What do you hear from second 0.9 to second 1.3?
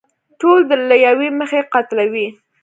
يوې